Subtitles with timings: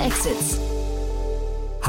[0.00, 0.69] Exits.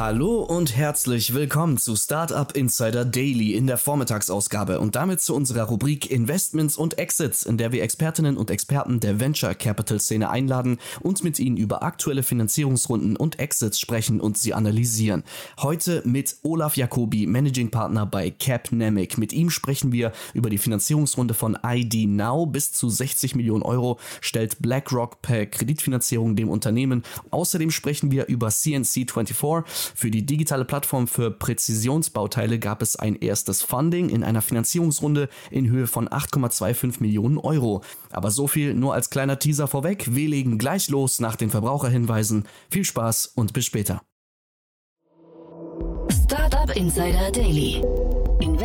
[0.03, 5.65] Hallo und herzlich willkommen zu Startup Insider Daily in der Vormittagsausgabe und damit zu unserer
[5.65, 10.79] Rubrik Investments und Exits, in der wir Expertinnen und Experten der Venture Capital Szene einladen
[11.01, 15.23] und mit ihnen über aktuelle Finanzierungsrunden und Exits sprechen und sie analysieren.
[15.59, 19.19] Heute mit Olaf Jacobi, Managing Partner bei Capnemic.
[19.19, 23.99] Mit ihm sprechen wir über die Finanzierungsrunde von ID Now bis zu 60 Millionen Euro
[24.19, 27.03] stellt BlackRock per Kreditfinanzierung dem Unternehmen.
[27.29, 33.61] Außerdem sprechen wir über CNC24 für die digitale Plattform für Präzisionsbauteile gab es ein erstes
[33.61, 37.81] Funding in einer Finanzierungsrunde in Höhe von 8,25 Millionen Euro.
[38.11, 40.15] Aber so viel nur als kleiner Teaser vorweg.
[40.15, 42.45] Wir legen gleich los nach den Verbraucherhinweisen.
[42.69, 44.01] Viel Spaß und bis später.
[46.09, 47.81] Startup Insider Daily.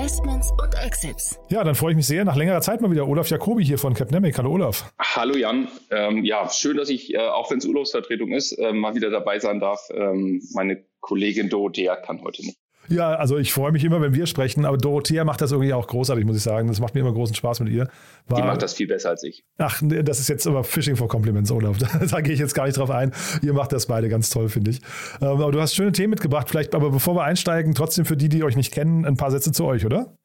[0.06, 1.40] Investments und Exits.
[1.48, 2.24] Ja, dann freue ich mich sehr.
[2.24, 4.38] Nach längerer Zeit mal wieder Olaf Jacobi hier von Capnemic.
[4.38, 4.92] Hallo Olaf.
[5.00, 5.66] Hallo Jan.
[5.90, 9.40] Ähm, ja, schön, dass ich, äh, auch wenn es Urlaubsvertretung ist, äh, mal wieder dabei
[9.40, 9.80] sein darf.
[9.90, 12.56] Ähm, meine Kollegin Dorothea kann heute nicht.
[12.88, 15.86] Ja, also ich freue mich immer, wenn wir sprechen, aber Dorothea macht das irgendwie auch
[15.86, 16.68] großartig, muss ich sagen.
[16.68, 17.88] Das macht mir immer großen Spaß mit ihr.
[18.30, 19.44] Die macht das viel besser als ich.
[19.58, 21.78] Ach, das ist jetzt aber Fishing for Compliments, Olaf.
[22.10, 23.12] Da gehe ich jetzt gar nicht drauf ein.
[23.42, 24.80] Ihr macht das beide ganz toll, finde ich.
[25.20, 26.48] Ähm, aber du hast schöne Themen mitgebracht.
[26.48, 29.52] Vielleicht, aber bevor wir einsteigen, trotzdem für die, die euch nicht kennen, ein paar Sätze
[29.52, 30.16] zu euch, oder?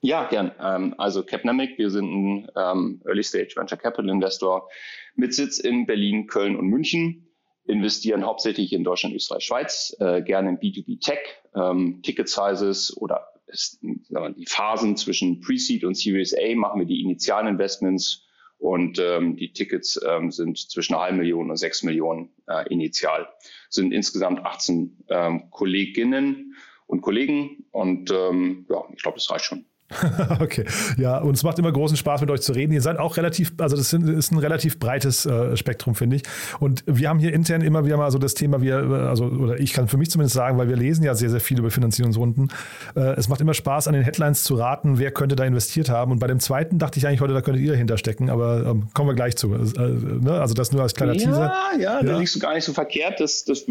[0.00, 0.52] Ja, gern.
[0.60, 4.68] Ähm, also Capnamic, wir sind ein ähm, Early Stage Venture Capital Investor
[5.16, 7.24] mit Sitz in Berlin, Köln und München
[7.66, 11.18] investieren hauptsächlich in Deutschland, Österreich, Schweiz, äh, gerne in B2B Tech,
[11.54, 17.00] ähm, Ticket Sizes oder ist, die Phasen zwischen Pre-Seed und Series A machen wir die
[17.00, 18.24] initialen Investments
[18.58, 23.28] und ähm, die Tickets ähm, sind zwischen halben Million und sechs Millionen äh, initial.
[23.68, 29.66] Sind insgesamt 18 ähm, Kolleginnen und Kollegen und ähm, ja, ich glaube, das reicht schon.
[30.40, 30.64] okay,
[30.96, 32.72] ja, und es macht immer großen Spaß, mit euch zu reden.
[32.72, 36.22] Ihr seid auch relativ, also das ist ein relativ breites äh, Spektrum, finde ich.
[36.58, 39.72] Und wir haben hier intern immer wieder mal so das Thema, wir, also, oder ich
[39.74, 42.50] kann für mich zumindest sagen, weil wir lesen ja sehr, sehr viel über Finanzierungsrunden.
[42.96, 46.12] Äh, es macht immer Spaß, an den Headlines zu raten, wer könnte da investiert haben.
[46.12, 49.10] Und bei dem zweiten dachte ich eigentlich heute, da könntet ihr hinterstecken, aber ähm, kommen
[49.10, 49.54] wir gleich zu.
[49.54, 50.40] Äh, ne?
[50.40, 51.52] Also das nur als kleiner ja, Teaser.
[51.78, 53.20] Ja, ja, da liegst du gar nicht so verkehrt.
[53.20, 53.66] Das, das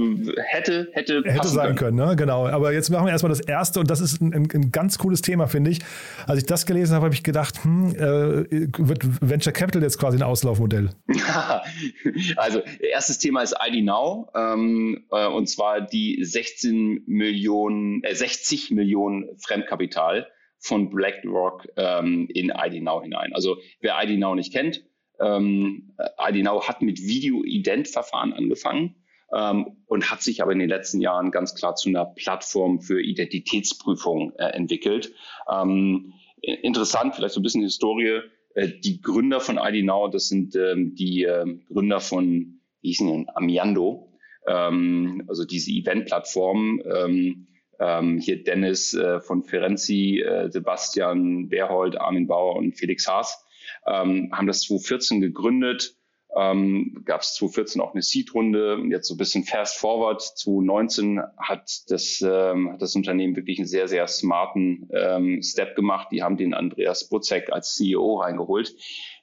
[0.52, 1.97] hätte, hätte, hätte sein können.
[1.97, 2.16] können ne?
[2.16, 2.47] genau.
[2.47, 5.22] Aber jetzt machen wir erstmal das erste und das ist ein, ein, ein ganz cooles
[5.22, 5.79] Thema, finde ich.
[6.28, 10.18] Als ich das gelesen habe, habe ich gedacht, hm, äh, wird Venture Capital jetzt quasi
[10.18, 10.90] ein Auslaufmodell?
[12.38, 18.72] also, erstes Thema ist ID Now ähm, äh, und zwar die 16 Millionen, äh, 60
[18.72, 20.28] Millionen Fremdkapital
[20.59, 23.34] von BlackRock ähm, in ID Now hinein.
[23.34, 24.84] Also, wer ID Now nicht kennt,
[25.20, 28.96] ähm, ID Now hat mit Video-Ident-Verfahren angefangen
[29.34, 33.02] ähm, und hat sich aber in den letzten Jahren ganz klar zu einer Plattform für
[33.02, 35.14] Identitätsprüfung äh, entwickelt.
[35.52, 38.22] Ähm, interessant, vielleicht so ein bisschen Historie.
[38.54, 43.08] Äh, die Gründer von ID Now, das sind ähm, die äh, Gründer von, wie hießen
[43.08, 44.14] denn, Amiando,
[44.48, 46.82] ähm, also diese Event-Plattform.
[46.86, 47.48] Ähm,
[47.80, 53.44] ähm, hier Dennis äh, von Ferenzi, äh, Sebastian Berhold, Armin Bauer und Felix Haas
[53.88, 55.96] ähm, haben das 2014 gegründet
[56.36, 58.84] ähm, gab es 2014 auch eine Seed-Runde.
[58.90, 60.22] Jetzt so ein bisschen fast forward.
[60.22, 66.08] 2019 hat das, ähm, hat das Unternehmen wirklich einen sehr, sehr smarten ähm, Step gemacht.
[66.12, 68.74] Die haben den Andreas Butzek als CEO reingeholt,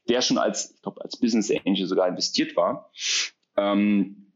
[0.09, 2.91] der schon als, ich glaube, als Business Angel sogar investiert war.
[3.57, 4.33] Ähm,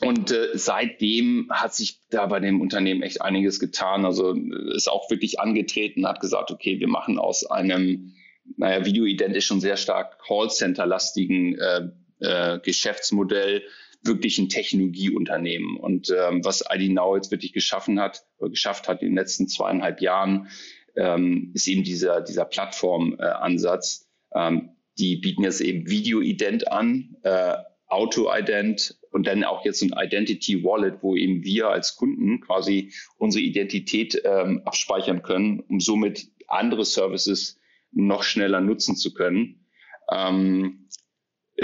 [0.00, 4.04] und äh, seitdem hat sich da bei dem Unternehmen echt einiges getan.
[4.04, 4.34] Also
[4.74, 8.14] ist auch wirklich angetreten, hat gesagt, okay, wir machen aus einem,
[8.56, 11.88] naja, Videoident ist schon sehr stark Callcenter-lastigen äh,
[12.20, 13.62] äh, Geschäftsmodell
[14.02, 15.76] wirklich ein Technologieunternehmen.
[15.76, 19.48] Und ähm, was ID Now jetzt wirklich geschaffen hat, oder geschafft hat in den letzten
[19.48, 20.48] zweieinhalb Jahren,
[20.96, 24.08] ähm, ist eben dieser, dieser Plattformansatz.
[24.32, 29.94] Äh, ähm, die bieten jetzt eben Video-Ident an, äh, Auto-Ident und dann auch jetzt ein
[29.96, 36.30] Identity Wallet, wo eben wir als Kunden quasi unsere Identität ähm, abspeichern können, um somit
[36.48, 37.58] andere Services
[37.92, 39.66] noch schneller nutzen zu können.
[40.10, 40.88] Ähm,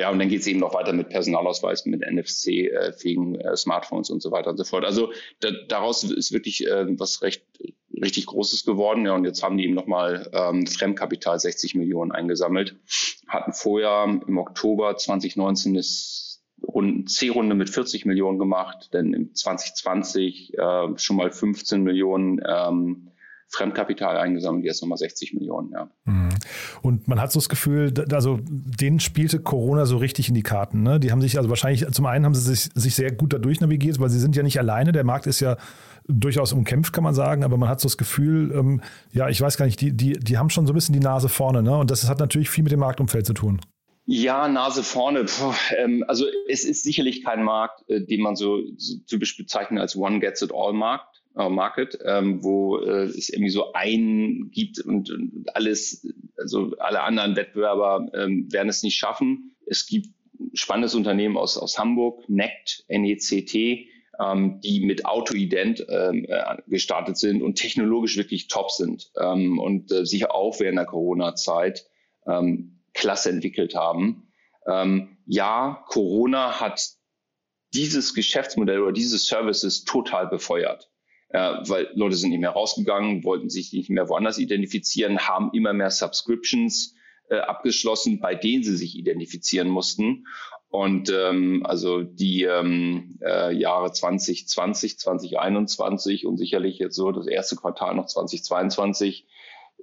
[0.00, 4.23] ja, und dann geht es eben noch weiter mit Personalausweis, mit NFC-fähigen äh, Smartphones und
[4.23, 4.85] so weiter und so fort.
[4.85, 7.44] Also da, daraus ist wirklich äh, was recht
[8.00, 9.06] richtig Großes geworden.
[9.06, 12.76] Ja, und jetzt haben die eben nochmal ähm, Fremdkapital 60 Millionen eingesammelt.
[13.29, 20.88] Hatten vorher im Oktober 2019 eine C-Runde mit 40 Millionen gemacht, denn im 2020 äh,
[20.96, 23.11] schon mal 15 Millionen ähm,
[23.50, 25.91] Fremdkapital eingesammelt, jetzt nochmal 60 Millionen, ja.
[26.05, 26.29] Mhm.
[26.82, 30.82] Und man hat so das Gefühl, also denen spielte Corona so richtig in die Karten.
[30.82, 31.00] Ne?
[31.00, 34.00] Die haben sich, also wahrscheinlich, zum einen haben sie sich, sich sehr gut dadurch navigiert,
[34.00, 34.93] weil sie sind ja nicht alleine.
[34.93, 35.56] Der Markt ist ja
[36.08, 38.81] durchaus umkämpft, kann man sagen, aber man hat so das Gefühl, ähm,
[39.12, 41.29] ja, ich weiß gar nicht, die, die, die haben schon so ein bisschen die Nase
[41.29, 41.76] vorne, ne?
[41.76, 43.61] Und das hat natürlich viel mit dem Marktumfeld zu tun.
[44.06, 45.25] Ja, Nase vorne.
[45.25, 49.81] Puh, ähm, also es ist sicherlich kein Markt, äh, den man so, so, typisch bezeichnet
[49.81, 50.19] als One
[51.37, 56.06] Äh, Market, ähm, wo äh, es irgendwie so einen gibt und, und, alles,
[56.37, 59.55] also alle anderen Wettbewerber ähm, werden es nicht schaffen.
[59.67, 60.09] Es gibt
[60.55, 63.55] spannendes Unternehmen aus, aus Hamburg, NECT, NECT,
[64.19, 69.93] ähm, die mit Autoident ähm, äh, gestartet sind und technologisch wirklich top sind ähm, und
[69.93, 71.87] äh, sich auch während der Corona-Zeit
[72.27, 74.29] ähm, klasse entwickelt haben.
[74.67, 76.82] Ähm, ja, Corona hat
[77.73, 80.90] dieses Geschäftsmodell oder diese Services total befeuert.
[81.32, 85.73] Äh, weil Leute sind nicht mehr rausgegangen, wollten sich nicht mehr woanders identifizieren, haben immer
[85.73, 86.97] mehr Subscriptions
[87.29, 90.27] äh, abgeschlossen, bei denen sie sich identifizieren mussten.
[90.71, 97.56] Und ähm, also die ähm, äh, Jahre 2020, 2021 und sicherlich jetzt so das erste
[97.56, 99.27] Quartal noch 2022,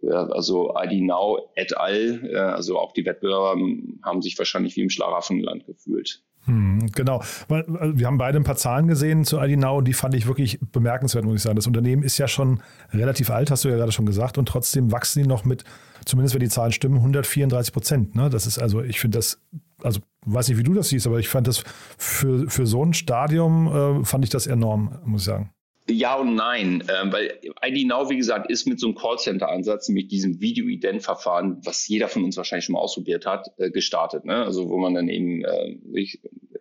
[0.02, 3.58] äh, also ID Now et al., äh, also auch die Wettbewerber
[4.04, 6.24] haben sich wahrscheinlich wie im Schlaraffenland gefühlt.
[6.48, 7.22] Hm, genau.
[7.50, 11.26] Wir haben beide ein paar Zahlen gesehen zu Now und die fand ich wirklich bemerkenswert,
[11.26, 11.58] muss ich sagen.
[11.58, 12.62] Das Unternehmen ist ja schon
[12.94, 15.66] relativ alt, hast du ja gerade schon gesagt, und trotzdem wachsen die noch mit,
[16.06, 18.16] zumindest wenn die Zahlen stimmen, 134 Prozent.
[18.16, 18.30] Ne?
[18.30, 19.40] Das ist also, ich finde das
[19.84, 21.64] also weiß nicht, wie du das siehst, aber ich fand das
[21.98, 25.52] für, für so ein Stadium, äh, fand ich das enorm, muss ich sagen.
[25.90, 30.12] Ja und nein, äh, weil ID Now, wie gesagt, ist mit so einem Callcenter-Ansatz, mit
[30.12, 34.26] diesem Video-Ident-Verfahren, was jeder von uns wahrscheinlich schon mal ausprobiert hat, äh, gestartet.
[34.26, 34.44] Ne?
[34.44, 35.78] Also wo man dann eben äh,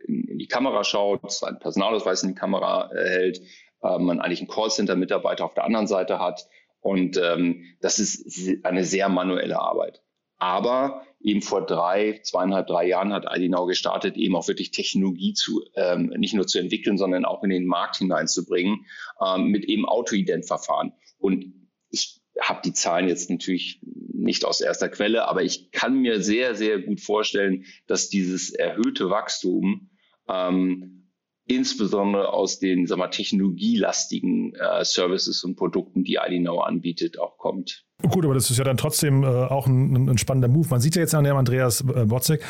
[0.06, 3.43] in, in, die Kamera schaut, seinen Personalausweis in die Kamera äh, hält,
[3.82, 6.46] äh, man eigentlich einen Callcenter-Mitarbeiter auf der anderen Seite hat.
[6.81, 10.02] Und ähm, das ist eine sehr manuelle Arbeit.
[10.38, 15.65] Aber eben vor drei, zweieinhalb, drei Jahren hat IDNOW gestartet, eben auch wirklich Technologie zu,
[15.75, 18.87] ähm, nicht nur zu entwickeln, sondern auch in den Markt hineinzubringen,
[19.25, 20.93] ähm, mit eben Autoident-Verfahren.
[21.19, 21.53] Und
[21.91, 26.55] ich habe die Zahlen jetzt natürlich nicht aus erster Quelle, aber ich kann mir sehr,
[26.55, 29.91] sehr gut vorstellen, dass dieses erhöhte Wachstum
[30.29, 31.06] ähm,
[31.47, 37.85] insbesondere aus den sag mal, technologielastigen äh, Services und Produkten, die IDNOW anbietet, auch kommt.
[38.03, 40.69] Gut, aber das ist ja dann trotzdem äh, auch ein, ein, spannender Move.
[40.69, 42.43] Man sieht ja jetzt an dem Andreas äh, Botzek,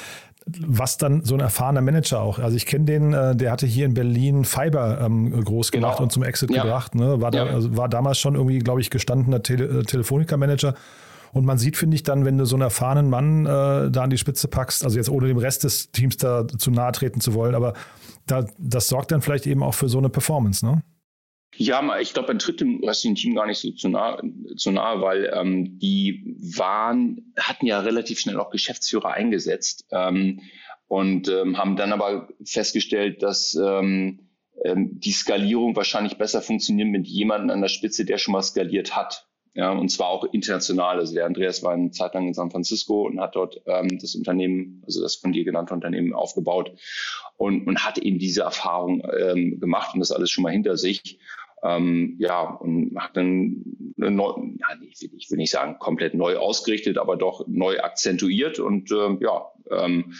[0.46, 2.38] was dann so ein erfahrener Manager auch.
[2.38, 5.88] Also ich kenne den, äh, der hatte hier in Berlin Fiber ähm, groß genau.
[5.88, 6.62] gemacht und zum Exit ja.
[6.62, 6.94] gebracht.
[6.94, 7.20] Ne?
[7.20, 7.52] War, da, ja.
[7.52, 10.74] also war damals schon irgendwie, glaube ich, gestandener Tele äh, Telefonica-Manager.
[11.32, 14.10] Und man sieht, finde ich, dann, wenn du so einen erfahrenen Mann äh, da an
[14.10, 17.34] die Spitze packst, also jetzt ohne dem Rest des Teams da zu nahe treten zu
[17.34, 17.74] wollen, aber
[18.26, 20.82] da, das sorgt dann vielleicht eben auch für so eine Performance, ne?
[21.58, 24.20] Ja, ich glaube, man tritt dem restlichen Team gar nicht so zu nahe,
[24.56, 30.42] zu nahe weil ähm, die waren, hatten ja relativ schnell auch Geschäftsführer eingesetzt ähm,
[30.86, 34.28] und ähm, haben dann aber festgestellt, dass ähm,
[34.64, 38.94] ähm, die Skalierung wahrscheinlich besser funktioniert mit jemandem an der Spitze, der schon mal skaliert
[38.94, 39.26] hat.
[39.54, 40.98] Ja, und zwar auch international.
[40.98, 44.14] Also der Andreas war eine Zeit lang in San Francisco und hat dort ähm, das
[44.14, 46.72] Unternehmen, also das von dir genannte Unternehmen aufgebaut
[47.36, 51.18] und, und hat eben diese Erfahrung ähm, gemacht und das alles schon mal hinter sich.
[51.62, 53.64] Ähm, ja, und hat dann
[53.98, 57.80] eine neu, ja, ich, will, ich will nicht sagen komplett neu ausgerichtet, aber doch neu
[57.80, 60.12] akzentuiert und äh, ja, ähm,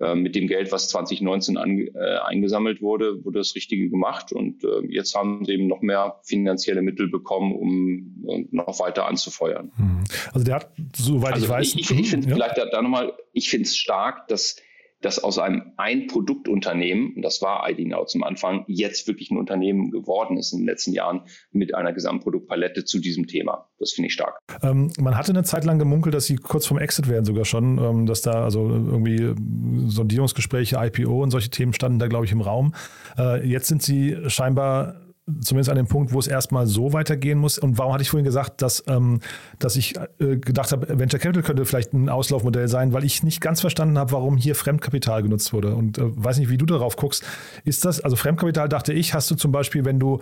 [0.00, 4.32] äh, mit dem Geld, was 2019 an, äh, eingesammelt wurde, wurde das Richtige gemacht.
[4.32, 9.06] Und äh, jetzt haben sie eben noch mehr finanzielle Mittel bekommen, um uh, noch weiter
[9.06, 9.70] anzufeuern.
[9.76, 10.04] Hm.
[10.32, 11.74] Also der hat, soweit also ich weiß.
[11.74, 12.34] Ich, ich, ich finde ja.
[12.34, 14.56] vielleicht da, da nochmal, ich finde es stark, dass
[15.00, 20.52] dass aus einem Ein-Produktunternehmen, das war IDNOW zum Anfang, jetzt wirklich ein Unternehmen geworden ist
[20.52, 23.68] in den letzten Jahren mit einer Gesamtproduktpalette zu diesem Thema.
[23.78, 24.38] Das finde ich stark.
[24.62, 27.78] Ähm, man hatte eine Zeit lang gemunkelt, dass sie kurz vorm Exit werden sogar schon,
[27.78, 29.34] ähm, dass da also irgendwie
[29.88, 32.74] Sondierungsgespräche, IPO und solche Themen standen da, glaube ich, im Raum.
[33.18, 35.09] Äh, jetzt sind sie scheinbar
[35.40, 37.58] zumindest an dem Punkt, wo es erstmal so weitergehen muss.
[37.58, 39.20] Und warum hatte ich vorhin gesagt, dass, ähm,
[39.58, 43.40] dass ich äh, gedacht habe, Venture Capital könnte vielleicht ein Auslaufmodell sein, weil ich nicht
[43.40, 45.74] ganz verstanden habe, warum hier Fremdkapital genutzt wurde.
[45.74, 47.24] Und äh, weiß nicht, wie du darauf guckst.
[47.64, 50.20] Ist das, also Fremdkapital dachte ich, hast du zum Beispiel, wenn du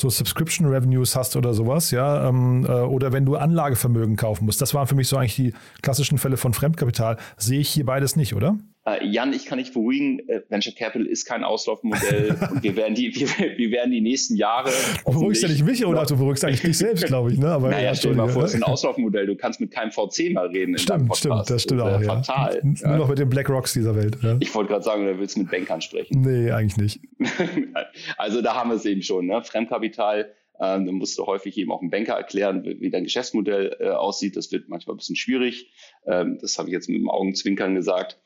[0.00, 4.60] so Subscription Revenues hast oder sowas, ja, ähm, äh, oder wenn du Anlagevermögen kaufen musst.
[4.60, 7.18] Das waren für mich so eigentlich die klassischen Fälle von Fremdkapital.
[7.36, 8.56] Sehe ich hier beides nicht, oder?
[8.90, 12.94] Äh, Jan, ich kann dich beruhigen, äh, Venture Capital ist kein Auslaufmodell und wir werden
[12.94, 14.70] die, wir, wir werden die nächsten Jahre.
[15.04, 16.04] Du beruhigst ja nicht mich, oder?
[16.04, 17.38] Du beruhigst eigentlich dich selbst, glaube ich.
[17.38, 17.48] Ne?
[17.48, 19.26] Aber naja, ja, stell dir mal vor, es ist ein Auslaufmodell.
[19.26, 20.76] Du kannst mit keinem VC mal reden.
[20.78, 22.00] Stimmt, stimmt, das stimmt das auch.
[22.00, 22.22] Ja.
[22.22, 22.60] Fatal.
[22.62, 22.96] Nur ja.
[22.96, 24.18] noch mit den Black Rocks dieser Welt.
[24.22, 24.36] Ja.
[24.40, 26.20] Ich wollte gerade sagen, du willst mit Bankern sprechen.
[26.20, 27.00] Nee, eigentlich nicht.
[28.16, 29.26] also da haben wir es eben schon.
[29.26, 29.42] Ne?
[29.42, 30.30] Fremdkapital
[30.60, 34.36] ähm, dann musst du häufig eben auch einem Banker erklären, wie, dein Geschäftsmodell äh, aussieht.
[34.36, 35.72] Das wird manchmal ein bisschen schwierig.
[36.06, 38.18] Ähm, das habe ich jetzt mit dem Augenzwinkern gesagt.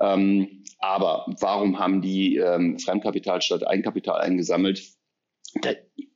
[0.00, 4.82] Ähm, aber warum haben die ähm, Fremdkapital statt Eigenkapital eingesammelt?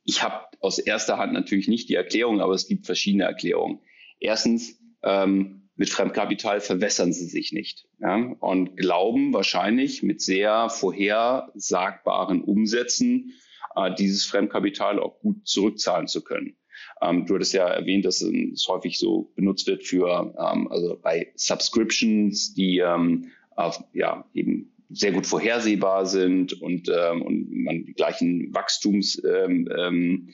[0.03, 3.79] Ich habe aus erster Hand natürlich nicht die Erklärung, aber es gibt verschiedene Erklärungen.
[4.19, 12.43] Erstens, ähm, mit Fremdkapital verwässern sie sich nicht ja, und glauben wahrscheinlich mit sehr vorhersagbaren
[12.43, 13.33] Umsätzen
[13.75, 16.55] äh, dieses Fremdkapital auch gut zurückzahlen zu können.
[17.01, 21.31] Ähm, du hattest ja erwähnt, dass es häufig so benutzt wird für, ähm, also bei
[21.35, 27.93] Subscriptions, die ähm, auf, ja, eben sehr gut vorhersehbar sind und, ähm, und man die
[27.93, 30.29] gleichen Wachstumsszenarien ähm,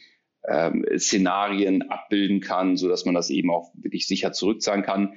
[0.48, 5.14] ähm, Szenarien abbilden kann, so dass man das eben auch wirklich sicher zurückzahlen kann.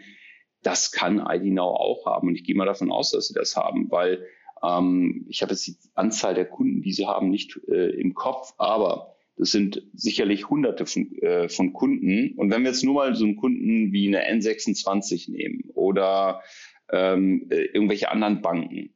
[0.62, 3.90] Das kann IDNOW auch haben und ich gehe mal davon aus, dass sie das haben,
[3.90, 4.24] weil
[4.62, 8.54] ähm, ich habe jetzt die Anzahl der Kunden, die sie haben, nicht äh, im Kopf,
[8.58, 12.34] aber das sind sicherlich hunderte von, äh, von Kunden.
[12.36, 16.42] Und wenn wir jetzt nur mal so einen Kunden wie eine N26 nehmen oder
[16.90, 18.94] ähm, äh, irgendwelche anderen Banken,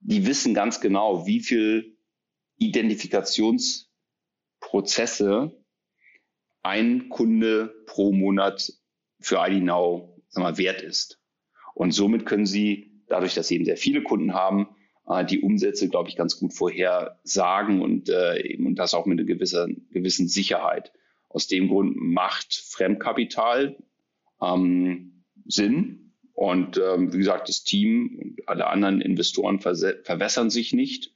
[0.00, 1.96] die wissen ganz genau, wie viel
[2.58, 5.56] Identifikationsprozesse
[6.62, 8.72] ein Kunde pro Monat
[9.20, 11.20] für ID Now sag mal, wert ist.
[11.74, 14.68] Und somit können sie, dadurch, dass sie eben sehr viele Kunden haben,
[15.06, 19.26] äh, die Umsätze, glaube ich, ganz gut vorhersagen und, äh, und das auch mit einer
[19.26, 20.92] gewissen, gewissen Sicherheit.
[21.28, 23.76] Aus dem Grund macht Fremdkapital
[24.40, 26.14] ähm, Sinn.
[26.32, 31.14] Und ähm, wie gesagt, das Team und alle anderen Investoren verwässern sich nicht.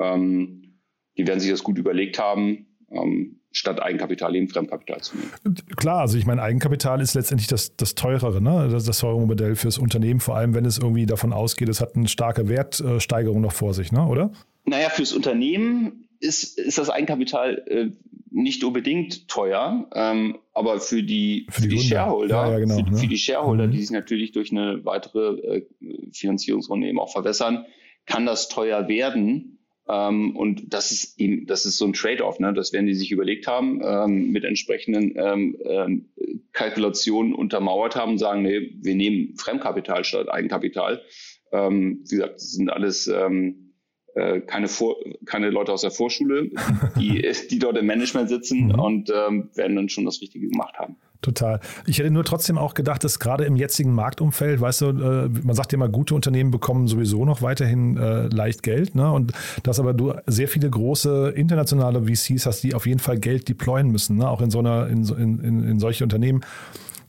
[0.00, 0.78] Ähm,
[1.18, 2.78] die werden sich das gut überlegt haben.
[2.90, 5.56] Ähm, statt Eigenkapital eben Fremdkapital zu nehmen.
[5.76, 8.68] Klar, also ich meine, Eigenkapital ist letztendlich das, das teurere, ne?
[8.70, 11.94] das, das teurere Modell fürs Unternehmen, vor allem wenn es irgendwie davon ausgeht, es hat
[11.94, 14.06] eine starke Wertsteigerung noch vor sich, ne?
[14.06, 14.32] oder?
[14.64, 17.90] Naja, fürs Unternehmen ist, ist das Eigenkapital äh,
[18.30, 22.76] nicht unbedingt teuer, ähm, aber für die, für die, für die Shareholder, ja, ja, genau,
[22.76, 22.96] für, ne?
[22.96, 23.72] für, die Shareholder, mhm.
[23.72, 25.66] die sich natürlich durch eine weitere äh,
[26.12, 27.66] Finanzierungsrunde eben auch verwässern,
[28.06, 29.58] kann das teuer werden.
[29.88, 32.52] Ähm, und das ist eben, das ist so ein Trade-off, ne?
[32.54, 36.08] Das werden die sich überlegt haben, ähm, mit entsprechenden ähm, ähm,
[36.52, 41.02] Kalkulationen untermauert haben und sagen, nee, wir nehmen Fremdkapital statt Eigenkapital.
[41.50, 43.74] Ähm, wie gesagt, das sind alles ähm,
[44.14, 46.50] äh, keine, Vor keine Leute aus der Vorschule,
[46.98, 48.78] die, die dort im Management sitzen mhm.
[48.78, 50.96] und werden dann schon das Richtige gemacht haben.
[51.22, 51.60] Total.
[51.86, 55.54] Ich hätte nur trotzdem auch gedacht, dass gerade im jetzigen Marktumfeld, weißt du, äh, man
[55.54, 59.10] sagt ja immer, gute Unternehmen bekommen sowieso noch weiterhin äh, leicht Geld, ne?
[59.10, 63.48] Und dass aber du sehr viele große internationale VCs hast, die auf jeden Fall Geld
[63.48, 64.28] deployen müssen, ne?
[64.28, 66.42] auch in so einer, in, in, in solche Unternehmen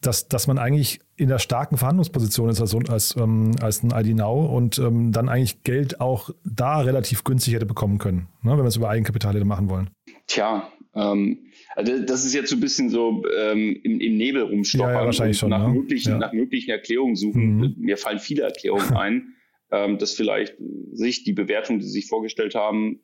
[0.06, 4.46] dass, dass man eigentlich in der starken Verhandlungsposition ist als, als, ähm, als ein Now
[4.46, 8.66] und ähm, dann eigentlich Geld auch da relativ günstig hätte bekommen können, ne, wenn wir
[8.66, 9.90] es über Eigenkapital hätte machen wollen.
[10.28, 11.40] Tja, ähm,
[11.76, 15.06] also das ist jetzt so ein bisschen so ähm, im, im, Nebel rumstoppern ja, ja,
[15.06, 15.74] wahrscheinlich schon, nach, ne?
[15.74, 16.18] möglichen, ja.
[16.18, 17.58] nach möglichen Erklärungen suchen.
[17.58, 17.76] Mhm.
[17.78, 19.36] Mir fallen viele Erklärungen ein,
[19.72, 20.56] ähm, dass vielleicht
[20.94, 23.00] sich die Bewertung, die sie sich vorgestellt haben,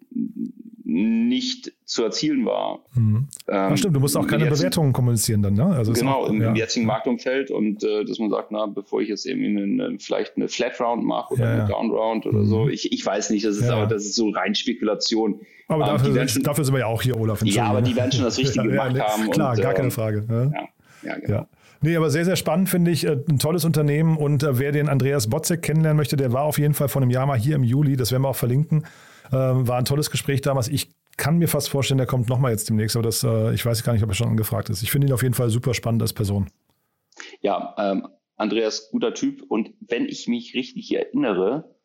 [0.90, 2.80] nicht zu erzielen war.
[2.96, 3.28] Mhm.
[3.48, 5.66] Ähm, stimmt, du musst auch keine Bewertungen kommunizieren dann, ne?
[5.66, 6.54] Also genau, auch, im, ja.
[6.54, 10.48] jetzigen Marktumfeld und äh, dass man sagt, na, bevor ich jetzt eben eine, vielleicht eine
[10.48, 12.46] Flat Round mache oder ja, eine Down Round oder mhm.
[12.46, 15.40] so, ich, ich weiß nicht, das ist aber das ist so rein Spekulation.
[15.68, 17.44] Aber ähm, dafür, schon, dafür, sind wir ja auch hier, Olaf.
[17.44, 19.30] Ja, aber die werden schon das Richtige gemacht ne, haben.
[19.30, 20.26] Klar, und, gar keine ähm, Frage.
[20.28, 20.68] Ja,
[21.04, 21.48] ja, genau.
[21.82, 23.06] Nee, aber sehr, sehr spannend finde ich.
[23.06, 24.18] Äh, ein tolles Unternehmen.
[24.18, 27.12] Und äh, wer den Andreas Botzek kennenlernen möchte, der war auf jeden Fall vor einem
[27.12, 27.96] Jahr mal hier im Juli.
[27.96, 28.84] Das werden wir auch verlinken.
[29.32, 30.68] Ähm, war ein tolles Gespräch damals.
[30.68, 33.84] Ich kann mir fast vorstellen, der kommt nochmal jetzt demnächst, aber das, äh, ich weiß
[33.84, 34.82] gar nicht, ob er schon angefragt ist.
[34.82, 36.50] Ich finde ihn auf jeden Fall super spannend als Person.
[37.42, 38.08] Ja, ähm,
[38.38, 39.44] Andreas, guter Typ.
[39.50, 41.76] Und wenn ich mich richtig erinnere,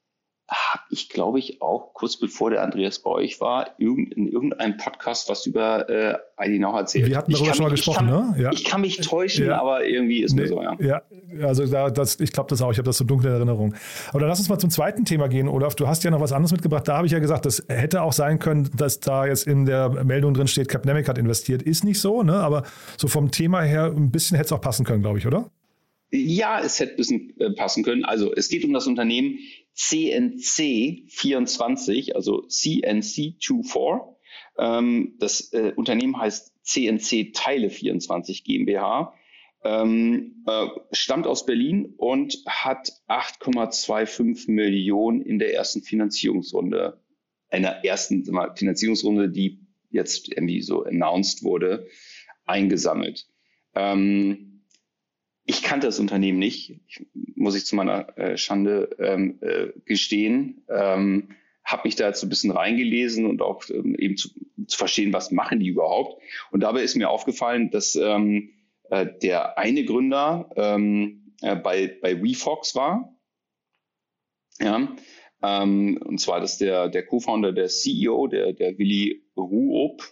[0.49, 5.31] habe ich, glaube ich, auch kurz bevor der Andreas bei euch war, in irgendeinem Podcast
[5.31, 7.07] was über äh, ID Now erzählt.
[7.07, 8.43] Wir hatten darüber schon mal gesprochen, kann, ne?
[8.43, 8.53] Ja.
[8.53, 9.59] Ich kann mich täuschen, ja.
[9.59, 10.77] aber irgendwie ist nee, mir so, ja.
[10.81, 11.03] Ja,
[11.47, 13.75] also da, das, ich glaube das auch, ich habe das so dunkle Erinnerung.
[14.11, 15.77] Aber dann lass uns mal zum zweiten Thema gehen, Olaf.
[15.77, 16.87] Du hast ja noch was anderes mitgebracht.
[16.87, 20.05] Da habe ich ja gesagt, das hätte auch sein können, dass da jetzt in der
[20.05, 21.63] Meldung drin steht, Capnemic hat investiert.
[21.63, 22.35] Ist nicht so, ne?
[22.35, 22.65] aber
[22.99, 25.51] so vom Thema her ein bisschen hätte es auch passen können, glaube ich, oder?
[26.11, 28.05] Ja, es hätte ein bisschen äh, passen können.
[28.05, 29.39] Also es geht um das Unternehmen
[29.77, 34.15] CNC24, also CNC24.
[34.59, 39.15] Ähm, das äh, Unternehmen heißt CNC Teile 24 GmbH.
[39.65, 47.01] Ähm, äh, stammt aus Berlin und hat 8,25 Millionen in der ersten Finanzierungsrunde,
[47.49, 48.25] einer ersten
[48.57, 51.89] Finanzierungsrunde, die jetzt irgendwie so announced wurde,
[52.45, 53.27] eingesammelt.
[53.75, 54.54] Ähm,
[55.47, 60.65] ich kannte das Unternehmen nicht, ich, muss ich zu meiner äh, Schande ähm, äh, gestehen.
[60.69, 61.31] Ähm,
[61.65, 64.29] habe mich da jetzt so ein bisschen reingelesen und auch ähm, eben zu,
[64.67, 66.23] zu, verstehen, was machen die überhaupt.
[66.51, 68.51] Und dabei ist mir aufgefallen, dass ähm,
[68.91, 73.15] äh, der eine Gründer ähm, äh, bei, bei WeFox war.
[74.61, 74.95] Ja,
[75.43, 80.03] ähm, und zwar das der, der Co-Founder, der CEO, der, der Willi Ruop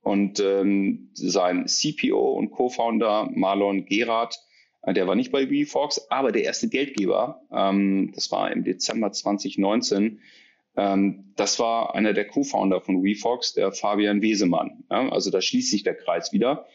[0.00, 4.36] und ähm, sein CPO und Co-Founder Marlon Gerard
[4.86, 10.20] der war nicht bei WeFox, aber der erste Geldgeber, ähm, das war im Dezember 2019,
[10.76, 14.84] ähm, das war einer der Co-Founder von WeFox, der Fabian Wesemann.
[14.90, 16.66] Ja, also da schließt sich der Kreis wieder.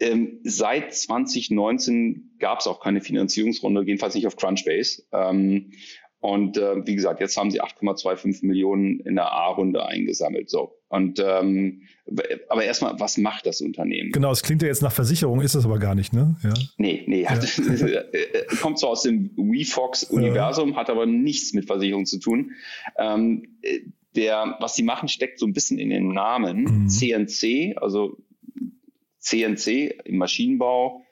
[0.00, 5.04] Ähm, seit 2019 gab es auch keine Finanzierungsrunde, jedenfalls nicht auf Crunchbase.
[5.12, 5.72] Ähm,
[6.20, 10.50] und äh, wie gesagt, jetzt haben sie 8,25 Millionen in der A-Runde eingesammelt.
[10.50, 10.76] So.
[10.88, 11.82] Und ähm,
[12.48, 14.12] aber erstmal, was macht das Unternehmen?
[14.12, 16.36] Genau, es klingt ja jetzt nach Versicherung, ist es aber gar nicht, ne?
[16.42, 16.52] Ja.
[16.76, 17.30] Nee, nee, ja.
[17.30, 17.40] hat,
[18.60, 20.76] kommt so aus dem WeFox-Universum, ja.
[20.76, 22.52] hat aber nichts mit Versicherung zu tun.
[22.98, 23.56] Ähm,
[24.14, 26.64] der, was sie machen, steckt so ein bisschen in den Namen.
[26.82, 26.88] Mhm.
[26.88, 28.18] CNC, also
[29.20, 31.02] CNC im Maschinenbau,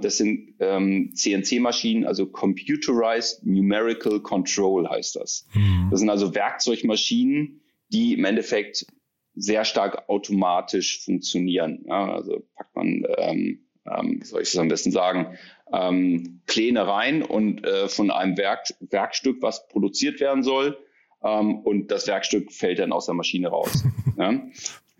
[0.00, 5.46] das sind ähm, CNC-Maschinen, also Computerized Numerical Control heißt das.
[5.54, 5.88] Mhm.
[5.90, 7.60] Das sind also Werkzeugmaschinen,
[7.92, 8.86] die im Endeffekt
[9.34, 11.84] sehr stark automatisch funktionieren.
[11.86, 15.38] Ja, also packt man, ähm, ähm, wie soll ich das am besten sagen,
[15.72, 20.78] ähm, Pläne rein und äh, von einem Werk, Werkstück, was produziert werden soll,
[21.22, 23.84] ähm, und das Werkstück fällt dann aus der Maschine raus.
[24.18, 24.40] ja.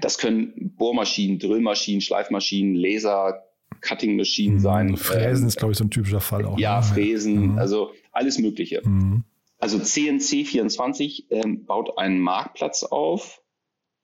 [0.00, 3.47] Das können Bohrmaschinen, Drillmaschinen, Schleifmaschinen, Laser,
[3.80, 4.60] Cutting-Maschinen mhm.
[4.60, 4.96] sein.
[4.96, 6.58] Fräsen ähm, ist, glaube ich, so ein typischer Fall auch.
[6.58, 6.82] Ja, ne?
[6.82, 7.58] Fräsen, mhm.
[7.58, 8.82] also alles Mögliche.
[8.84, 9.24] Mhm.
[9.58, 13.42] Also CNC24 ähm, baut einen Marktplatz auf,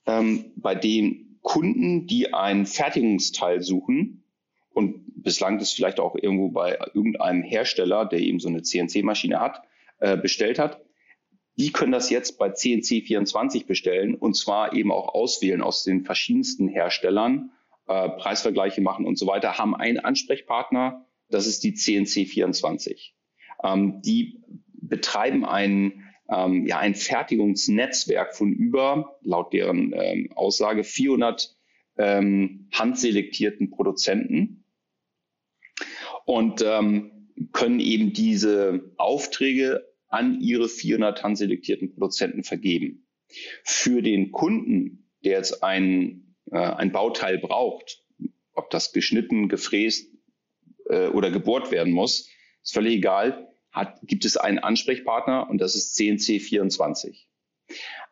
[0.06, 4.25] ähm, bei dem Kunden, die ein Fertigungsteil suchen,
[4.75, 9.62] und bislang das vielleicht auch irgendwo bei irgendeinem Hersteller, der eben so eine CNC-Maschine hat,
[9.99, 10.80] äh, bestellt hat,
[11.56, 16.66] die können das jetzt bei CNC24 bestellen und zwar eben auch auswählen aus den verschiedensten
[16.66, 17.52] Herstellern
[17.87, 23.12] äh, Preisvergleiche machen und so weiter, haben einen Ansprechpartner, das ist die CNC24.
[23.62, 31.57] Ähm, die betreiben ein, ähm, ja, ein Fertigungsnetzwerk von über, laut deren ähm, Aussage, 400
[31.97, 34.64] ähm, handselektierten Produzenten
[36.25, 43.07] und ähm, können eben diese Aufträge an ihre 400 handselektierten Produzenten vergeben.
[43.64, 48.02] Für den Kunden, der jetzt einen äh, ein Bauteil braucht,
[48.54, 50.12] ob das geschnitten, gefräst
[50.88, 52.28] äh, oder gebohrt werden muss,
[52.62, 57.26] ist völlig egal, hat, gibt es einen Ansprechpartner und das ist CNC24.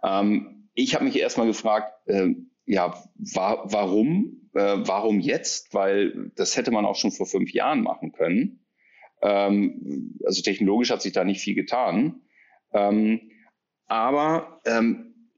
[0.03, 2.31] Ähm, ich habe mich erstmal gefragt, äh,
[2.67, 4.51] ja, wa warum?
[4.55, 5.73] Äh, warum jetzt?
[5.75, 8.65] Weil das hätte man auch schon vor fünf Jahren machen können.
[9.21, 12.23] Ähm, also technologisch hat sich da nicht viel getan.
[12.73, 13.31] Ähm,
[13.87, 15.31] aber ähm,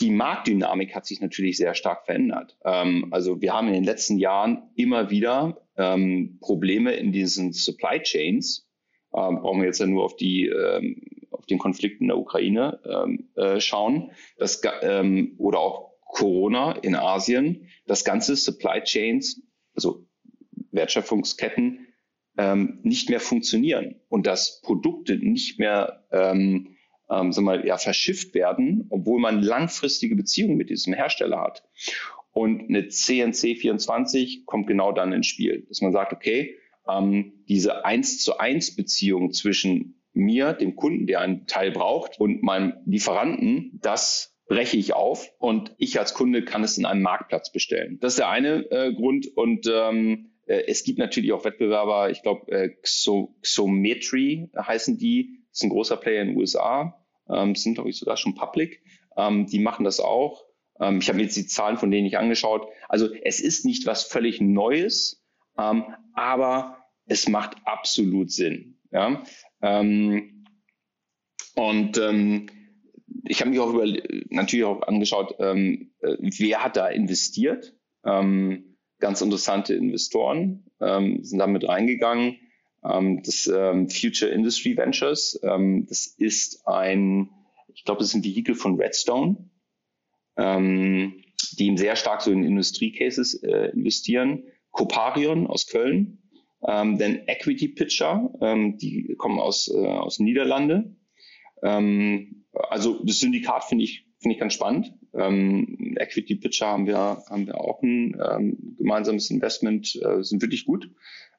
[0.00, 2.56] die Marktdynamik hat sich natürlich sehr stark verändert.
[2.64, 8.00] Ähm, also wir haben in den letzten Jahren immer wieder ähm, Probleme in diesen Supply
[8.00, 8.68] Chains.
[9.14, 12.80] Ähm, brauchen wir jetzt ja nur auf die ähm, auf den Konflikt in der Ukraine
[12.84, 17.68] ähm, äh, schauen, das, ähm, oder auch Corona in Asien.
[17.86, 19.42] Das ganze Supply Chains,
[19.74, 20.06] also
[20.70, 21.80] Wertschöpfungsketten,
[22.82, 26.73] nicht mehr funktionieren und dass Produkte nicht mehr ähm,
[27.10, 31.64] ähm, sagen wir, ja, verschifft werden, obwohl man langfristige Beziehungen mit diesem Hersteller hat.
[32.32, 36.56] Und eine CNC 24 kommt genau dann ins Spiel, dass man sagt, okay,
[36.88, 42.42] ähm, diese eins zu eins Beziehung zwischen mir, dem Kunden, der einen Teil braucht, und
[42.42, 47.50] meinem Lieferanten, das breche ich auf und ich als Kunde kann es in einem Marktplatz
[47.50, 47.98] bestellen.
[48.00, 52.22] Das ist der eine äh, Grund und ähm, äh, es gibt natürlich auch Wettbewerber, ich
[52.22, 52.70] glaube äh,
[53.42, 58.16] Xometry heißen die, ist ein großer Player in den USA, ähm, sind, glaube ich, sogar
[58.16, 58.82] schon public.
[59.16, 60.44] Ähm, die machen das auch.
[60.80, 62.66] Ähm, ich habe mir jetzt die Zahlen von denen nicht angeschaut.
[62.88, 65.24] Also es ist nicht was völlig Neues,
[65.56, 68.80] ähm, aber es macht absolut Sinn.
[68.90, 69.22] Ja?
[69.62, 70.44] Ähm,
[71.54, 72.46] und ähm,
[73.24, 73.86] ich habe mich auch über,
[74.30, 77.74] natürlich auch angeschaut, ähm, äh, wer hat da investiert.
[78.04, 82.38] Ähm, ganz interessante Investoren ähm, sind damit reingegangen
[82.84, 85.40] das ähm, Future Industry Ventures.
[85.42, 87.30] Ähm, das ist ein,
[87.74, 89.48] ich glaube, das ist ein Vehikel von Redstone,
[90.36, 91.24] ähm,
[91.58, 94.44] die sehr stark so in Industriecases äh, investieren.
[94.70, 96.18] Coparion aus Köln,
[96.66, 100.94] ähm, dann Equity Pitcher, ähm, die kommen aus, äh, aus Niederlande.
[101.62, 104.92] Ähm, also das Syndikat finde ich, finde ich ganz spannend.
[105.14, 110.66] Ähm, Equity Pitcher haben wir, haben wir auch ein ähm, gemeinsames Investment, äh, sind wirklich
[110.66, 110.90] gut.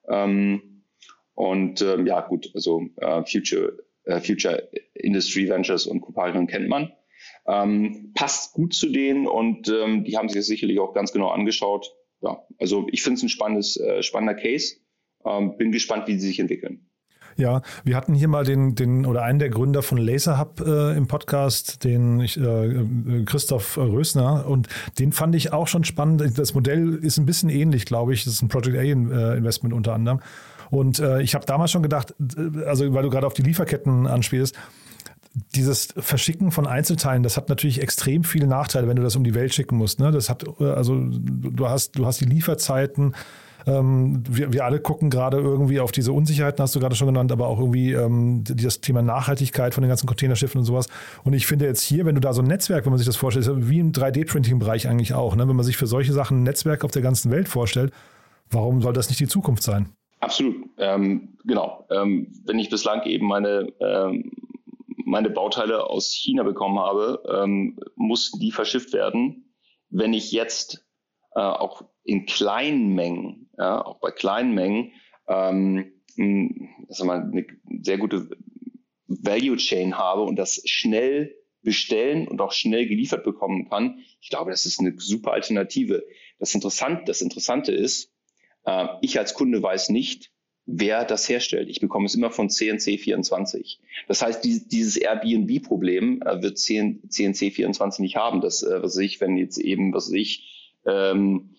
[0.08, 0.75] Ähm,
[1.36, 6.92] und ähm, ja, gut, also äh, Future, äh, Future Industry Ventures und Coparion kennt man.
[7.48, 11.30] Ähm, passt gut zu denen und ähm, die haben sich das sicherlich auch ganz genau
[11.30, 11.94] angeschaut.
[12.22, 14.78] Ja, also ich finde es ein spannendes, äh, spannender Case.
[15.26, 16.88] Ähm, bin gespannt, wie sie sich entwickeln.
[17.38, 21.08] Ja, wir hatten hier mal den, den oder einen der Gründer von LaserHub äh, im
[21.08, 22.86] Podcast, den ich, äh,
[23.26, 24.70] Christoph Rösner, und
[25.00, 26.38] den fand ich auch schon spannend.
[26.38, 28.24] Das Modell ist ein bisschen ähnlich, glaube ich.
[28.24, 30.22] Das ist ein Project A äh, Investment unter anderem.
[30.72, 34.08] Und äh, ich habe damals schon gedacht, äh, also weil du gerade auf die Lieferketten
[34.08, 34.56] anspielst,
[35.54, 39.36] dieses Verschicken von Einzelteilen, das hat natürlich extrem viele Nachteile, wenn du das um die
[39.36, 40.00] Welt schicken musst.
[40.00, 40.12] Ne?
[40.12, 43.14] Das hat, äh, also du hast, du hast die Lieferzeiten,
[43.68, 47.32] ähm, wir, wir alle gucken gerade irgendwie auf diese Unsicherheiten, hast du gerade schon genannt,
[47.32, 50.88] aber auch irgendwie ähm, das Thema Nachhaltigkeit von den ganzen Containerschiffen und sowas.
[51.24, 53.16] Und ich finde jetzt hier, wenn du da so ein Netzwerk, wenn man sich das
[53.16, 55.48] vorstellt, wie im 3D-Printing-Bereich eigentlich auch, ne?
[55.48, 57.92] wenn man sich für solche Sachen ein Netzwerk auf der ganzen Welt vorstellt,
[58.52, 59.90] warum soll das nicht die Zukunft sein?
[60.26, 61.86] Absolut, ähm, genau.
[61.92, 64.32] Ähm, wenn ich bislang eben meine, ähm,
[65.06, 69.54] meine Bauteile aus China bekommen habe, ähm, mussten die verschifft werden.
[69.90, 70.84] Wenn ich jetzt
[71.36, 74.94] äh, auch in kleinen Mengen, ja, auch bei kleinen Mengen,
[75.28, 75.94] ähm,
[76.88, 77.46] sagen wir, eine
[77.84, 78.28] sehr gute
[79.06, 84.50] Value Chain habe und das schnell bestellen und auch schnell geliefert bekommen kann, ich glaube,
[84.50, 86.04] das ist eine super Alternative.
[86.40, 88.15] Das, Interessant, das Interessante ist,
[88.66, 90.32] äh, ich als Kunde weiß nicht,
[90.66, 91.70] wer das herstellt.
[91.70, 93.78] Ich bekomme es immer von CNC24.
[94.08, 98.42] Das heißt, dieses Airbnb-Problem äh, wird CNC24 nicht haben.
[98.42, 101.55] Das, äh, was ich, wenn jetzt eben, was ich, ähm,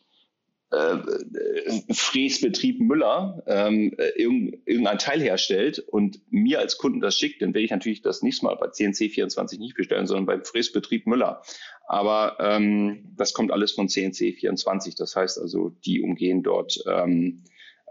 [0.71, 0.97] äh,
[1.93, 7.71] Fräsbetrieb Müller ähm, irgendein Teil herstellt und mir als Kunden das schickt, dann werde ich
[7.71, 11.43] natürlich das nächste Mal bei CNC24 nicht bestellen, sondern beim Fräsbetrieb Müller.
[11.87, 14.97] Aber ähm, das kommt alles von CNC24.
[14.99, 17.45] Das heißt also, die umgehen dort ähm,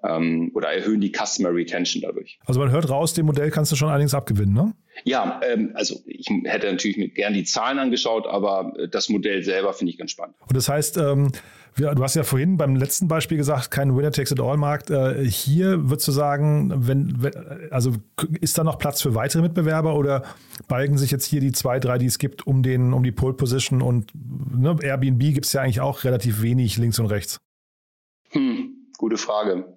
[0.04, 2.40] ähm, oder erhöhen die Customer Retention dadurch.
[2.46, 4.74] Also man hört raus, dem Modell kannst du schon einiges abgewinnen, ne?
[5.04, 9.44] Ja, ähm, also ich hätte natürlich mit gern die Zahlen angeschaut, aber äh, das Modell
[9.44, 10.36] selber finde ich ganz spannend.
[10.48, 11.32] Und das heißt, ähm,
[11.76, 14.92] du hast ja vorhin beim letzten Beispiel gesagt, kein Winner-Takes-it-all-Markt.
[14.92, 17.34] Äh, hier würdest du sagen, wenn, wenn,
[17.72, 17.94] also
[18.40, 20.24] ist da noch Platz für weitere Mitbewerber oder
[20.68, 23.82] balgen sich jetzt hier die zwei, drei, die es gibt, um, den, um die Pole-Position
[23.82, 27.42] und ne, Airbnb gibt es ja eigentlich auch relativ wenig links und rechts?
[28.30, 29.75] Hm, gute Frage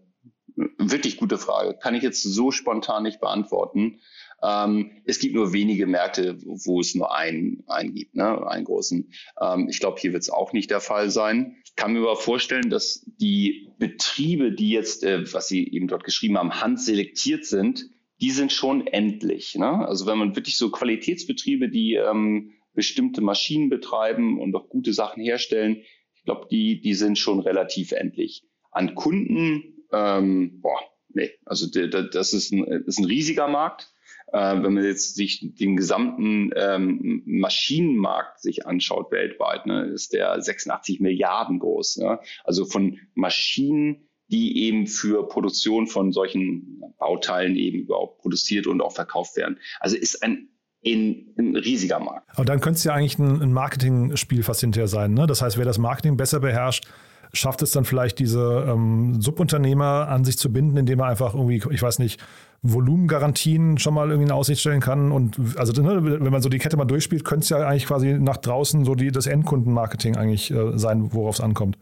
[0.79, 1.79] wirklich gute Frage.
[1.81, 4.01] Kann ich jetzt so spontan nicht beantworten.
[4.43, 8.47] Ähm, es gibt nur wenige Märkte, wo es nur einen, einen gibt, ne?
[8.49, 9.13] einen großen.
[9.41, 11.57] Ähm, ich glaube, hier wird es auch nicht der Fall sein.
[11.65, 16.05] Ich kann mir aber vorstellen, dass die Betriebe, die jetzt, äh, was Sie eben dort
[16.05, 17.91] geschrieben haben, handselektiert sind,
[18.21, 19.55] die sind schon endlich.
[19.55, 19.87] Ne?
[19.87, 25.23] Also wenn man wirklich so Qualitätsbetriebe, die ähm, bestimmte Maschinen betreiben und auch gute Sachen
[25.23, 25.83] herstellen,
[26.15, 28.45] ich glaube, die, die sind schon relativ endlich.
[28.71, 33.93] An Kunden ähm, boah, nee, also das ist ein, ist ein riesiger Markt.
[34.33, 40.41] Äh, wenn man jetzt sich den gesamten ähm, Maschinenmarkt sich anschaut weltweit, ne, ist der
[40.41, 41.97] 86 Milliarden groß.
[41.97, 42.21] Ja?
[42.45, 48.93] Also von Maschinen, die eben für Produktion von solchen Bauteilen eben überhaupt produziert und auch
[48.93, 49.59] verkauft werden.
[49.81, 52.29] Also ist ein in, ein riesiger Markt.
[52.35, 55.13] Aber dann könnte es ja eigentlich ein, ein Marketingspiel fast hinterher sein.
[55.13, 55.27] Ne?
[55.27, 56.87] Das heißt, wer das Marketing besser beherrscht,
[57.33, 61.63] schafft es dann vielleicht diese ähm, Subunternehmer an sich zu binden, indem er einfach irgendwie,
[61.71, 62.21] ich weiß nicht,
[62.63, 65.13] Volumengarantien schon mal irgendwie in Aussicht stellen kann.
[65.13, 68.15] Und also ne, wenn man so die Kette mal durchspielt, könnte es ja eigentlich quasi
[68.15, 71.79] nach draußen so die, das Endkundenmarketing eigentlich äh, sein, worauf es ankommt.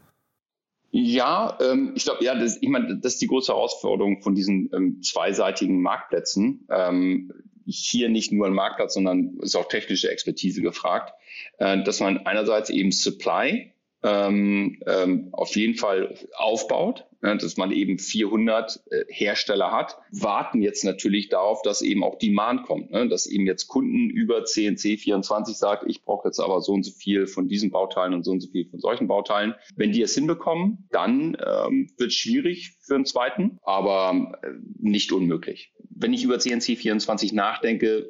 [0.91, 4.69] Ja, ähm, ich glaube, ja, das, ich meine, das ist die große Herausforderung von diesen
[4.73, 6.67] ähm, zweiseitigen Marktplätzen.
[6.69, 7.33] Ähm,
[7.65, 11.13] hier nicht nur ein Marktplatz, sondern ist auch technische Expertise gefragt,
[11.57, 17.71] äh, dass man einerseits eben Supply ähm, ähm, auf jeden Fall aufbaut, ja, dass man
[17.71, 23.07] eben 400 äh, Hersteller hat, warten jetzt natürlich darauf, dass eben auch Demand kommt, ne?
[23.09, 26.91] dass eben jetzt Kunden über CNC 24 sagt, ich brauche jetzt aber so und so
[26.91, 29.55] viel von diesen Bauteilen und so und so viel von solchen Bauteilen.
[29.75, 35.11] Wenn die es hinbekommen, dann ähm, wird es schwierig für einen zweiten, aber äh, nicht
[35.11, 35.73] unmöglich.
[35.89, 38.09] Wenn ich über CNC 24 nachdenke,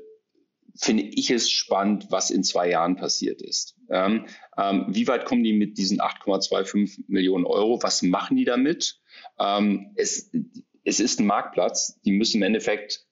[0.80, 3.76] finde ich es spannend, was in zwei Jahren passiert ist.
[3.90, 4.26] Ähm,
[4.58, 7.82] ähm, wie weit kommen die mit diesen 8,25 Millionen Euro?
[7.82, 9.00] Was machen die damit?
[9.40, 10.32] Ähm, es,
[10.84, 12.00] es ist ein Marktplatz.
[12.02, 13.06] Die müssen im Endeffekt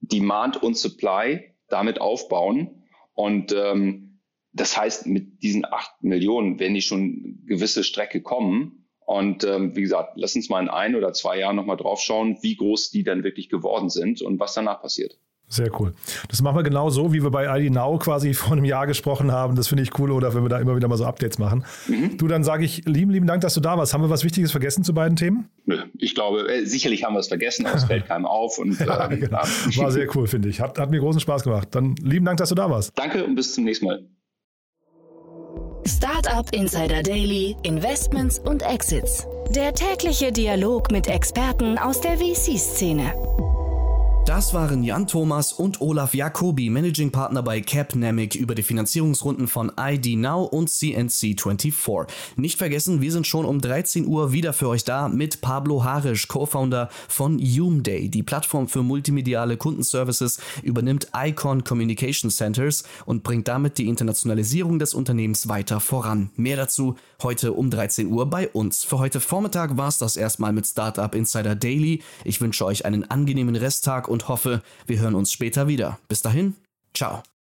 [0.00, 2.84] Demand und Supply damit aufbauen.
[3.14, 4.20] Und ähm,
[4.52, 8.88] das heißt, mit diesen 8 Millionen werden die schon gewisse Strecke kommen.
[9.04, 12.38] Und ähm, wie gesagt, lass uns mal in ein oder zwei Jahren nochmal drauf schauen,
[12.42, 15.18] wie groß die dann wirklich geworden sind und was danach passiert.
[15.48, 15.94] Sehr cool.
[16.28, 19.30] Das machen wir genau so, wie wir bei ID Now quasi vor einem Jahr gesprochen
[19.30, 19.54] haben.
[19.54, 21.64] Das finde ich cool, oder wenn wir da immer wieder mal so Updates machen.
[21.86, 22.16] Mhm.
[22.18, 23.94] Du, dann sage ich lieben, lieben Dank, dass du da warst.
[23.94, 25.48] Haben wir was Wichtiges vergessen zu beiden Themen?
[25.64, 28.58] Nö, ich glaube, äh, sicherlich haben wir es vergessen, aber es fällt keinem auf.
[28.58, 29.38] Und, ja, ähm, genau.
[29.38, 30.60] War sehr cool, finde ich.
[30.60, 31.68] Hat, hat mir großen Spaß gemacht.
[31.70, 32.98] Dann lieben Dank, dass du da warst.
[32.98, 34.04] Danke und bis zum nächsten Mal.
[35.86, 39.28] Startup Insider Daily, Investments und Exits.
[39.54, 43.14] Der tägliche Dialog mit Experten aus der VC-Szene.
[44.26, 49.70] Das waren Jan Thomas und Olaf Jacobi, Managing Partner bei Capnamic über die Finanzierungsrunden von
[49.78, 52.08] ID Now und CNC24.
[52.34, 56.26] Nicht vergessen, wir sind schon um 13 Uhr wieder für euch da mit Pablo Harisch,
[56.26, 58.08] Co-Founder von Umday.
[58.08, 64.92] Die Plattform für multimediale Kundenservices übernimmt Icon Communication Centers und bringt damit die Internationalisierung des
[64.92, 66.30] Unternehmens weiter voran.
[66.34, 68.82] Mehr dazu heute um 13 Uhr bei uns.
[68.82, 72.02] Für heute Vormittag war es das erstmal mit Startup Insider Daily.
[72.24, 75.98] Ich wünsche euch einen angenehmen Resttag und hoffe, wir hören uns später wieder.
[76.08, 76.56] Bis dahin,
[76.94, 77.22] ciao.